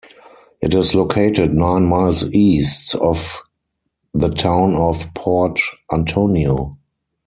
It 0.63 0.73
is 0.73 0.95
located 0.95 1.53
nine 1.53 1.85
miles 1.85 2.23
east 2.33 2.95
of 2.95 3.43
the 4.15 4.29
town 4.29 4.73
of 4.73 5.05
Port 5.13 5.59
Antonio. 5.93 6.75